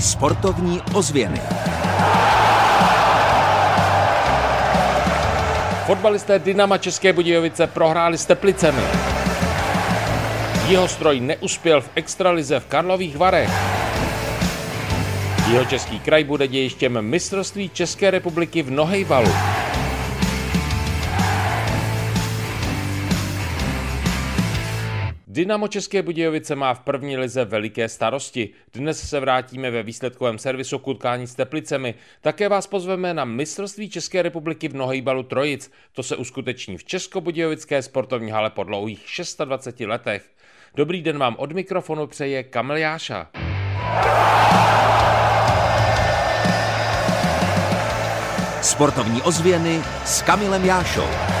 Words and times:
Sportovní 0.00 0.80
ozvěny. 0.94 1.40
Fotbalisté 5.86 6.38
Dynama 6.38 6.78
České 6.78 7.12
Budějovice 7.12 7.66
prohráli 7.66 8.18
s 8.18 8.26
Teplicemi. 8.26 8.82
Jeho 10.68 10.88
stroj 10.88 11.20
neuspěl 11.20 11.80
v 11.80 11.90
extralize 11.94 12.60
v 12.60 12.66
Karlových 12.66 13.16
Varech. 13.16 13.50
Jeho 15.52 15.64
český 15.64 16.00
kraj 16.00 16.24
bude 16.24 16.48
dějištěm 16.48 17.02
mistrovství 17.02 17.68
České 17.68 18.10
republiky 18.10 18.62
v 18.62 18.70
Nohejbalu. 18.70 19.32
Dynamo 25.32 25.68
České 25.68 26.02
Budějovice 26.02 26.56
má 26.56 26.74
v 26.74 26.80
první 26.80 27.16
lize 27.16 27.44
veliké 27.44 27.88
starosti. 27.88 28.50
Dnes 28.72 29.08
se 29.08 29.20
vrátíme 29.20 29.70
ve 29.70 29.82
výsledkovém 29.82 30.38
servisu 30.38 30.78
k 30.78 30.88
utkání 30.88 31.26
s 31.26 31.34
Teplicemi. 31.34 31.94
Také 32.20 32.48
vás 32.48 32.66
pozveme 32.66 33.14
na 33.14 33.24
mistrovství 33.24 33.90
České 33.90 34.22
republiky 34.22 34.68
v 34.68 34.74
nohejbalu 34.74 35.22
Trojic. 35.22 35.70
To 35.92 36.02
se 36.02 36.16
uskuteční 36.16 36.76
v 36.76 36.84
Českobudějovické 36.84 37.82
sportovní 37.82 38.30
hale 38.30 38.50
po 38.50 38.64
dlouhých 38.64 39.06
26 39.44 39.86
letech. 39.86 40.30
Dobrý 40.74 41.02
den 41.02 41.18
vám 41.18 41.36
od 41.38 41.52
mikrofonu 41.52 42.06
přeje 42.06 42.42
Kamil 42.42 42.76
Jáša. 42.76 43.30
Sportovní 48.62 49.22
ozvěny 49.22 49.80
s 50.04 50.22
Kamilem 50.22 50.64
Jášou. 50.64 51.39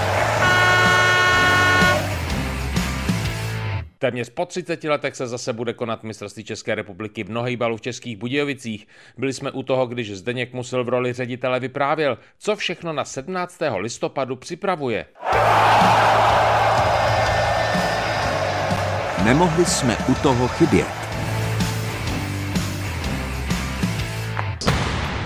Téměř 4.00 4.28
po 4.30 4.46
30 4.46 4.84
letech 4.84 5.16
se 5.16 5.26
zase 5.26 5.52
bude 5.52 5.72
konat 5.72 6.02
mistrovství 6.02 6.44
České 6.44 6.74
republiky 6.74 7.24
v 7.24 7.30
nohejbalu 7.30 7.76
v 7.76 7.80
Českých 7.80 8.16
Budějovicích. 8.16 8.86
Byli 9.18 9.32
jsme 9.32 9.50
u 9.50 9.62
toho, 9.62 9.86
když 9.86 10.16
Zdeněk 10.16 10.52
Musil 10.52 10.84
v 10.84 10.88
roli 10.88 11.12
ředitele 11.12 11.60
vyprávěl, 11.60 12.18
co 12.38 12.56
všechno 12.56 12.92
na 12.92 13.04
17. 13.04 13.58
listopadu 13.76 14.36
připravuje. 14.36 15.06
Nemohli 19.24 19.64
jsme 19.64 19.96
u 20.08 20.14
toho 20.14 20.48
chybět. 20.48 21.09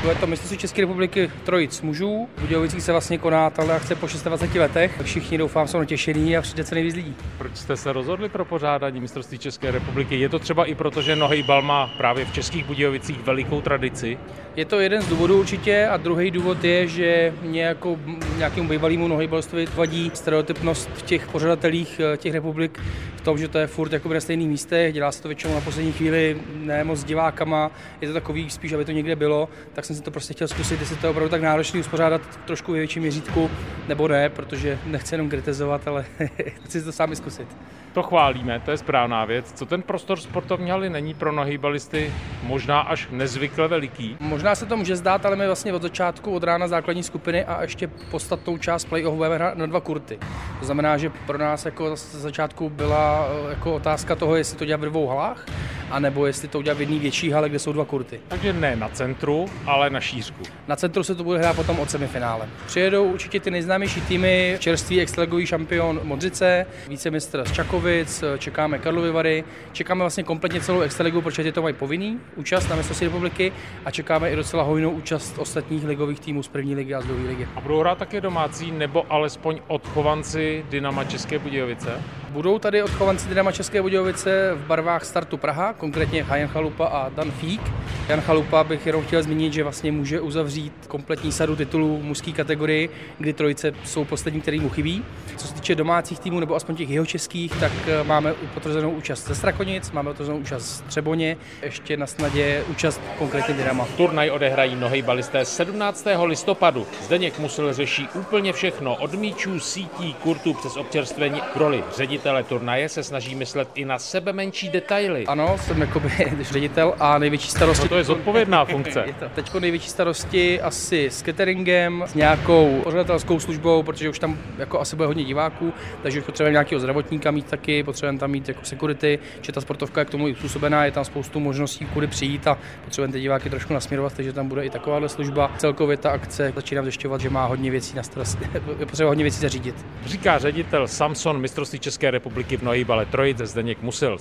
Bude 0.04 0.16
to 0.16 0.26
mistrovství 0.26 0.58
České 0.58 0.80
republiky 0.80 1.30
trojic 1.44 1.82
mužů. 1.82 2.28
V 2.36 2.40
Budějovicích 2.40 2.82
se 2.82 2.92
vlastně 2.92 3.18
koná 3.18 3.50
tahle 3.50 3.74
akce 3.74 3.94
po 3.94 4.06
26 4.06 4.54
letech. 4.54 5.00
Všichni 5.02 5.38
doufám 5.38 5.68
jsou 5.68 5.78
natěšení 5.78 6.36
a 6.36 6.42
přijde 6.42 6.64
co 6.64 6.74
nejvíc 6.74 6.94
lidí. 6.94 7.14
Proč 7.38 7.56
jste 7.56 7.76
se 7.76 7.92
rozhodli 7.92 8.28
pro 8.28 8.44
pořádání 8.44 9.00
mistrovství 9.00 9.38
České 9.38 9.70
republiky? 9.70 10.16
Je 10.20 10.28
to 10.28 10.38
třeba 10.38 10.64
i 10.64 10.74
proto, 10.74 11.02
že 11.02 11.16
nohejbal 11.16 11.62
má 11.62 11.86
právě 11.86 12.24
v 12.24 12.32
Českých 12.32 12.64
Budějovicích 12.64 13.22
velikou 13.22 13.60
tradici? 13.60 14.18
Je 14.56 14.64
to 14.64 14.80
jeden 14.80 15.02
z 15.02 15.08
důvodů 15.08 15.40
určitě 15.40 15.86
a 15.86 15.96
druhý 15.96 16.30
důvod 16.30 16.64
je, 16.64 16.86
že 16.86 17.32
nějakou, 17.42 17.98
nějakému 18.36 18.68
bývalému 18.68 19.08
nohejbalství 19.08 19.66
vadí 19.74 20.10
stereotypnost 20.14 20.90
v 20.94 21.02
těch 21.02 21.28
pořadatelích 21.28 22.00
eh, 22.00 22.16
těch 22.16 22.32
republik 22.32 22.80
tom, 23.24 23.38
že 23.38 23.48
to 23.48 23.58
je 23.58 23.66
furt 23.66 23.92
jako 23.92 24.14
na 24.14 24.20
stejných 24.20 24.48
místech, 24.48 24.94
dělá 24.94 25.12
se 25.12 25.22
to 25.22 25.28
většinou 25.28 25.54
na 25.54 25.60
poslední 25.60 25.92
chvíli, 25.92 26.40
ne 26.54 26.84
moc 26.84 26.98
s 26.98 27.04
divákama, 27.04 27.70
je 28.00 28.08
to 28.08 28.14
takový 28.14 28.50
spíš, 28.50 28.72
aby 28.72 28.84
to 28.84 28.92
někde 28.92 29.16
bylo, 29.16 29.48
tak 29.72 29.84
jsem 29.84 29.96
si 29.96 30.02
to 30.02 30.10
prostě 30.10 30.34
chtěl 30.34 30.48
zkusit, 30.48 30.80
jestli 30.80 30.96
to 30.96 31.06
je 31.06 31.10
opravdu 31.10 31.30
tak 31.30 31.42
náročný 31.42 31.80
uspořádat 31.80 32.22
trošku 32.44 32.72
ve 32.72 32.78
větším 32.78 33.02
měřítku, 33.02 33.50
nebo 33.88 34.08
ne, 34.08 34.28
protože 34.28 34.78
nechci 34.86 35.14
jenom 35.14 35.30
kritizovat, 35.30 35.88
ale 35.88 36.04
chci 36.64 36.82
to 36.82 36.92
sami 36.92 37.16
zkusit. 37.16 37.48
To 37.94 38.02
chválíme, 38.02 38.60
to 38.60 38.70
je 38.70 38.78
správná 38.78 39.24
věc. 39.24 39.52
Co 39.52 39.66
ten 39.66 39.82
prostor 39.82 40.20
sportovní 40.20 40.70
haly 40.70 40.90
není 40.90 41.14
pro 41.14 41.32
nohybalisty 41.32 42.12
možná 42.42 42.80
až 42.80 43.08
nezvykle 43.10 43.68
veliký? 43.68 44.16
Možná 44.20 44.54
se 44.54 44.66
to 44.66 44.76
může 44.76 44.96
zdát, 44.96 45.26
ale 45.26 45.36
my 45.36 45.46
vlastně 45.46 45.72
od 45.74 45.82
začátku, 45.82 46.34
od 46.34 46.44
rána 46.44 46.68
základní 46.68 47.02
skupiny 47.02 47.44
a 47.44 47.62
ještě 47.62 47.88
podstatnou 48.10 48.58
část 48.58 48.84
play-off 48.84 49.16
budeme 49.16 49.34
hrát 49.34 49.58
na 49.58 49.66
dva 49.66 49.80
kurty. 49.80 50.18
To 50.58 50.64
znamená, 50.64 50.96
že 50.96 51.10
pro 51.26 51.38
nás 51.38 51.64
jako 51.64 51.96
z 51.96 52.14
začátku 52.14 52.68
byla 52.68 53.26
eh, 53.28 53.50
jako 53.50 53.74
otázka 53.74 54.14
toho, 54.14 54.36
jestli 54.36 54.58
to 54.58 54.64
dělat 54.64 54.80
v 54.80 54.84
dvou 54.84 55.08
halách, 55.08 55.46
anebo 55.90 56.26
jestli 56.26 56.48
to 56.48 56.58
udělat 56.58 56.78
v 56.78 56.80
jedné 56.80 56.98
větší 56.98 57.30
hale, 57.30 57.48
kde 57.48 57.58
jsou 57.58 57.72
dva 57.72 57.84
kurty. 57.84 58.20
Takže 58.28 58.52
ne 58.52 58.76
na 58.76 58.88
centru, 58.88 59.46
ale 59.66 59.90
na 59.90 60.00
šířku. 60.00 60.42
Na 60.68 60.76
centru 60.76 61.02
se 61.02 61.14
to 61.14 61.24
bude 61.24 61.38
hrát 61.38 61.56
potom 61.56 61.80
od 61.80 61.90
semifinále. 61.90 62.48
Přijedou 62.66 63.04
určitě 63.04 63.40
ty 63.40 63.50
nejznámější 63.50 64.00
týmy, 64.00 64.56
čerstvý 64.58 65.00
extraligový 65.00 65.46
šampion 65.46 66.00
Modřice, 66.02 66.66
vícemistr 66.88 67.44
z 67.44 67.52
Čakovic, 67.52 68.24
čekáme 68.38 68.78
Karlovy 68.78 69.10
Vary, 69.10 69.44
čekáme 69.72 70.00
vlastně 70.00 70.22
kompletně 70.22 70.60
celou 70.60 70.80
extraligu, 70.80 71.20
protože 71.20 71.42
ty 71.42 71.52
to 71.52 71.62
mají 71.62 71.74
povinný 71.74 72.20
účast 72.36 72.68
na 72.68 72.76
mistrovství 72.76 73.06
republiky 73.06 73.52
a 73.84 73.90
čekáme 73.90 74.30
i 74.30 74.36
docela 74.36 74.62
hojnou 74.62 74.90
účast 74.90 75.38
ostatních 75.38 75.84
ligových 75.84 76.20
týmů 76.20 76.42
z 76.42 76.48
první 76.48 76.74
ligy 76.74 76.94
a 76.94 77.00
z 77.00 77.06
druhé 77.06 77.28
ligy. 77.28 77.48
A 77.56 77.60
budou 77.60 77.80
hrát 77.80 77.98
také 77.98 78.20
domácí 78.20 78.70
nebo 78.70 79.06
alespoň 79.10 79.60
odchovanci 79.66 80.64
Dynama 80.70 81.04
České 81.04 81.38
Budějovice? 81.38 82.00
Budou 82.34 82.58
tady 82.58 82.82
odchovanci 82.82 83.28
Dynama 83.28 83.52
České 83.52 83.82
Budějovice 83.82 84.54
v 84.54 84.66
barvách 84.66 85.04
startu 85.04 85.36
Praha, 85.36 85.72
konkrétně 85.72 86.26
Jan 86.34 86.48
Chalupa 86.48 86.86
a 86.86 87.08
Dan 87.08 87.30
Fík. 87.30 87.60
Jan 88.08 88.20
Chalupa 88.20 88.64
bych 88.64 88.86
jenom 88.86 89.04
chtěl 89.04 89.22
zmínit, 89.22 89.52
že 89.52 89.62
vlastně 89.62 89.92
může 89.92 90.20
uzavřít 90.20 90.72
kompletní 90.88 91.32
sadu 91.32 91.56
titulů 91.56 92.00
mužské 92.02 92.32
kategorii, 92.32 92.90
kdy 93.18 93.32
trojice 93.32 93.72
jsou 93.84 94.04
poslední, 94.04 94.40
který 94.40 94.60
mu 94.60 94.68
chybí. 94.68 95.04
Co 95.36 95.46
se 95.46 95.54
týče 95.54 95.74
domácích 95.74 96.18
týmů 96.18 96.40
nebo 96.40 96.54
aspoň 96.54 96.76
těch 96.76 96.90
jeho 96.90 97.06
českých, 97.06 97.52
tak 97.60 97.72
eh, 97.86 98.04
máme 98.04 98.34
potvrzenou 98.54 98.90
účast 98.90 99.26
ze 99.26 99.34
Strakonic, 99.34 99.90
máme 99.90 100.10
potvrzenou 100.10 100.38
účast 100.38 100.64
z 100.64 100.80
Třeboně, 100.80 101.36
ještě 101.62 101.96
na 101.96 102.06
snadě 102.06 102.64
účast 102.70 103.00
konkrétně 103.18 103.54
Dynama. 103.54 103.86
Turnaj 103.96 104.30
odehrají 104.30 104.76
nohejbalisté 104.76 105.44
17. 105.44 106.06
listopadu. 106.24 106.86
Zdeněk 107.02 107.38
musel 107.38 107.72
řeší 107.72 108.08
úplně 108.14 108.52
všechno, 108.52 108.96
od 108.96 109.14
míčů, 109.14 109.60
sítí, 109.60 110.14
kurtů 110.14 110.54
přes 110.54 110.76
občerstvení. 110.76 111.40
Roli 111.54 111.84
ředitele 112.24 112.44
turnaje 112.44 112.88
se 112.88 113.02
snaží 113.02 113.34
myslet 113.34 113.68
i 113.74 113.84
na 113.84 113.98
sebe 113.98 114.32
menší 114.32 114.68
detaily. 114.68 115.26
Ano, 115.26 115.56
jsem 115.60 115.80
jakoby 115.80 116.10
ředitel 116.40 116.94
a 117.00 117.18
největší 117.18 117.50
starosti. 117.50 117.84
No 117.84 117.88
to 117.88 117.96
je 117.96 118.04
zodpovědná 118.04 118.64
funkce. 118.64 119.04
Teď 119.34 119.54
největší 119.54 119.88
starosti 119.88 120.60
asi 120.60 121.06
s 121.06 121.22
cateringem, 121.22 122.04
s 122.06 122.14
nějakou 122.14 122.80
pořadatelskou 122.84 123.40
službou, 123.40 123.82
protože 123.82 124.08
už 124.08 124.18
tam 124.18 124.38
jako 124.58 124.80
asi 124.80 124.96
bude 124.96 125.06
hodně 125.06 125.24
diváků, 125.24 125.72
takže 126.02 126.20
už 126.20 126.26
potřebujeme 126.26 126.52
nějakého 126.52 126.80
zdravotníka 126.80 127.30
mít 127.30 127.46
taky, 127.46 127.82
potřebujeme 127.82 128.18
tam 128.18 128.30
mít 128.30 128.48
jako 128.48 128.64
security, 128.64 129.18
že 129.42 129.52
ta 129.52 129.60
sportovka 129.60 130.00
je 130.00 130.04
k 130.04 130.10
tomu 130.10 130.34
způsobená, 130.34 130.84
je 130.84 130.90
tam 130.90 131.04
spoustu 131.04 131.40
možností, 131.40 131.86
kudy 131.86 132.06
přijít 132.06 132.46
a 132.46 132.58
potřebujeme 132.84 133.12
ty 133.12 133.20
diváky 133.20 133.50
trošku 133.50 133.74
nasměrovat, 133.74 134.12
takže 134.14 134.32
tam 134.32 134.48
bude 134.48 134.64
i 134.64 134.70
takováhle 134.70 135.08
služba. 135.08 135.50
Celkově 135.58 135.96
ta 135.96 136.10
akce 136.10 136.52
začínám 136.54 136.84
zjišťovat, 136.84 137.20
že 137.20 137.30
má 137.30 137.46
hodně 137.46 137.70
věcí 137.70 137.96
na 137.96 138.02
starosti, 138.02 138.48
je 138.54 138.60
potřeba 138.86 139.08
hodně 139.08 139.24
věcí 139.24 139.40
zařídit. 139.40 139.86
Říká 140.06 140.38
ředitel 140.38 140.88
Samson 140.88 141.40
mistrovství 141.40 141.78
České 141.78 142.13
republiky 142.14 142.56
v 142.56 142.62
Nohýbale 142.62 143.06
Trojice 143.06 143.46
Zdeněk 143.46 143.82
Musil. 143.82 144.18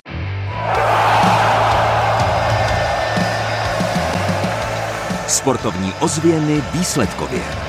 Sportovní 5.27 5.93
ozvěny 6.01 6.61
výsledkově. 6.73 7.62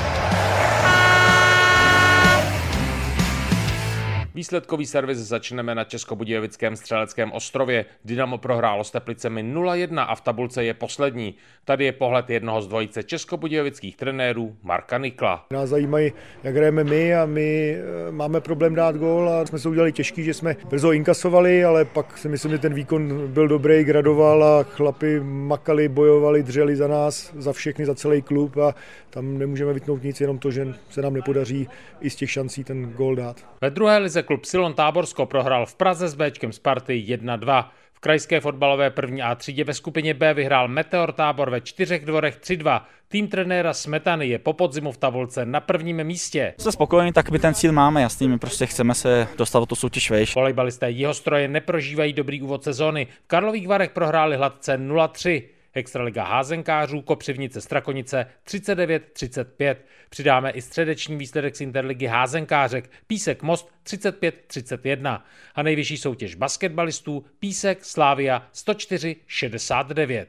Výsledkový 4.44 4.86
servis 4.86 5.18
začneme 5.18 5.74
na 5.74 5.84
Českobudějovickém 5.84 6.76
střeleckém 6.76 7.32
ostrově. 7.32 7.84
Dynamo 8.04 8.38
prohrálo 8.38 8.84
s 8.84 8.90
Teplicemi 8.90 9.42
0-1 9.42 10.04
a 10.08 10.14
v 10.14 10.20
tabulce 10.20 10.64
je 10.64 10.74
poslední. 10.74 11.34
Tady 11.64 11.84
je 11.84 11.92
pohled 11.92 12.30
jednoho 12.30 12.62
z 12.62 12.68
dvojice 12.68 13.02
českobudějovických 13.02 13.96
trenérů 13.96 14.56
Marka 14.62 14.98
Nikla. 14.98 15.46
Nás 15.50 15.70
zajímají, 15.70 16.12
jak 16.42 16.56
hrajeme 16.56 16.84
my 16.84 17.14
a 17.14 17.26
my 17.26 17.76
eh, 17.76 18.12
máme 18.12 18.40
problém 18.40 18.74
dát 18.74 18.96
gól 18.96 19.28
a 19.28 19.46
jsme 19.46 19.58
se 19.58 19.68
udělali 19.68 19.92
těžký, 19.92 20.24
že 20.24 20.34
jsme 20.34 20.56
brzo 20.68 20.92
inkasovali, 20.92 21.64
ale 21.64 21.84
pak 21.84 22.18
si 22.18 22.28
myslím, 22.28 22.52
že 22.52 22.58
ten 22.58 22.74
výkon 22.74 23.32
byl 23.32 23.48
dobrý, 23.48 23.84
gradoval 23.84 24.44
a 24.44 24.62
chlapi 24.62 25.20
makali, 25.20 25.88
bojovali, 25.88 26.42
dřeli 26.42 26.76
za 26.76 26.88
nás, 26.88 27.32
za 27.36 27.52
všechny, 27.52 27.86
za 27.86 27.94
celý 27.94 28.22
klub 28.22 28.56
a 28.56 28.74
tam 29.10 29.38
nemůžeme 29.38 29.72
vytnout 29.72 30.02
nic, 30.02 30.20
jenom 30.20 30.38
to, 30.38 30.50
že 30.50 30.74
se 30.90 31.02
nám 31.02 31.14
nepodaří 31.14 31.68
i 32.00 32.10
z 32.10 32.16
těch 32.16 32.30
šancí 32.30 32.64
ten 32.64 32.92
gól 32.92 33.16
dát. 33.16 33.36
Ve 33.60 33.70
druhé 33.70 33.98
lize 33.98 34.22
klub 34.22 34.33
Silon 34.42 34.74
Táborsko 34.74 35.26
prohrál 35.26 35.66
v 35.66 35.74
Praze 35.74 36.08
s 36.08 36.14
Bčkem 36.14 36.52
Sparty 36.52 37.04
1-2. 37.08 37.64
V 37.92 38.00
krajské 38.00 38.40
fotbalové 38.40 38.90
první 38.90 39.22
A 39.22 39.34
třídě 39.34 39.64
ve 39.64 39.74
skupině 39.74 40.14
B 40.14 40.34
vyhrál 40.34 40.68
Meteor 40.68 41.12
Tábor 41.12 41.50
ve 41.50 41.60
čtyřech 41.60 42.04
dvorech 42.04 42.40
3-2. 42.40 42.80
Tým 43.08 43.28
trenéra 43.28 43.72
Smetany 43.72 44.26
je 44.26 44.38
po 44.38 44.52
podzimu 44.52 44.92
v 44.92 44.96
tabulce 44.96 45.46
na 45.46 45.60
prvním 45.60 46.04
místě. 46.04 46.54
Jsme 46.58 46.72
spokojení, 46.72 47.12
tak 47.12 47.30
my 47.30 47.38
ten 47.38 47.54
cíl 47.54 47.72
máme 47.72 48.02
jasný, 48.02 48.28
my 48.28 48.38
prostě 48.38 48.66
chceme 48.66 48.94
se 48.94 49.28
dostat 49.38 49.58
do 49.58 49.66
tu 49.66 49.74
soutěž 49.74 50.10
vejš. 50.10 50.34
Volejbalisté 50.34 50.90
jeho 50.90 51.14
stroje 51.14 51.48
neprožívají 51.48 52.12
dobrý 52.12 52.42
úvod 52.42 52.64
sezóny. 52.64 53.06
V 53.24 53.26
Karlových 53.26 53.68
Varech 53.68 53.90
prohráli 53.90 54.36
hladce 54.36 54.78
0-3. 54.78 55.42
Extraliga 55.74 56.24
házenkářů 56.24 57.02
Kopřivnice 57.02 57.60
Strakonice 57.60 58.26
39-35. 58.46 59.76
Přidáme 60.10 60.50
i 60.50 60.62
středeční 60.62 61.16
výsledek 61.16 61.56
z 61.56 61.60
Interligy 61.60 62.06
házenkářek 62.06 62.90
Písek 63.06 63.42
Most 63.42 63.70
35-31. 63.86 65.20
A 65.54 65.62
nejvyšší 65.62 65.96
soutěž 65.96 66.34
basketbalistů 66.34 67.24
Písek 67.38 67.84
Slávia 67.84 68.48
104-69. 68.54 70.26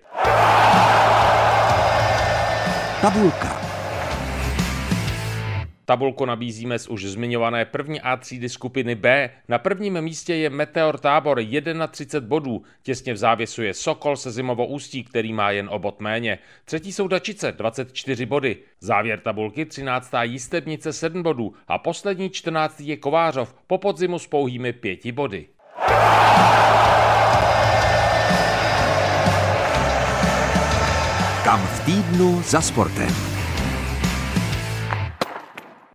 Tabulka. 3.01 3.64
Tabulku 5.85 6.25
nabízíme 6.25 6.79
z 6.79 6.87
už 6.87 7.05
zmiňované 7.05 7.65
první 7.65 8.01
A 8.01 8.17
třídy 8.17 8.49
skupiny 8.49 8.95
B. 8.95 9.29
Na 9.47 9.57
prvním 9.57 10.01
místě 10.01 10.35
je 10.35 10.49
Meteor 10.49 10.97
Tábor 10.97 11.39
31 11.91 12.27
bodů. 12.27 12.63
Těsně 12.83 13.13
v 13.13 13.17
závěsu 13.17 13.61
je 13.61 13.73
Sokol 13.73 14.17
se 14.17 14.31
Zimovo 14.31 14.65
ústí, 14.65 15.03
který 15.03 15.33
má 15.33 15.51
jen 15.51 15.69
o 15.71 15.79
bod 15.79 15.99
méně. 15.99 16.39
Třetí 16.65 16.93
jsou 16.93 17.07
Dačice 17.07 17.51
24 17.51 18.25
body. 18.25 18.57
Závěr 18.79 19.19
tabulky 19.19 19.65
13. 19.65 20.11
Jistebnice 20.21 20.93
7 20.93 21.23
bodů 21.23 21.53
a 21.67 21.77
poslední 21.77 22.29
14. 22.29 22.79
je 22.79 22.97
Kovářov 22.97 23.55
po 23.67 23.77
podzimu 23.77 24.19
s 24.19 24.27
pouhými 24.27 24.73
5 24.73 25.11
body. 25.11 25.45
Kam 31.43 31.67
v 31.67 31.85
týdnu 31.85 32.41
za 32.41 32.61
sportem. 32.61 33.34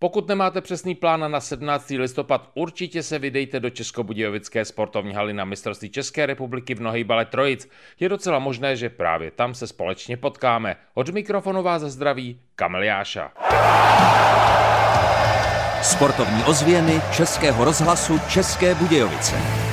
Pokud 0.02 0.28
nemáte 0.28 0.60
přesný 0.60 0.94
plán 0.94 1.32
na 1.32 1.40
17. 1.40 1.90
listopad, 1.90 2.50
určitě 2.54 3.02
se 3.02 3.18
vydejte 3.18 3.60
do 3.60 3.70
Českobudějovické 3.70 4.64
sportovní 4.64 5.14
haly 5.14 5.32
na 5.32 5.44
mistrovství 5.44 5.90
České 5.90 6.26
republiky 6.26 6.74
v 6.74 6.80
nohejbale 6.80 7.24
Trojic. 7.24 7.68
Je 8.00 8.08
docela 8.08 8.38
možné, 8.38 8.76
že 8.76 8.88
právě 8.88 9.30
tam 9.30 9.54
se 9.54 9.66
společně 9.66 10.16
potkáme. 10.16 10.76
Od 10.94 11.08
mikrofonu 11.08 11.62
vás 11.62 11.82
zdraví 11.82 12.40
Kamil 12.54 12.82
Jáša. 12.82 13.32
Sportovní 15.82 16.44
ozvěny 16.44 17.00
Českého 17.16 17.64
rozhlasu 17.64 18.20
České 18.28 18.74
Budějovice. 18.74 19.69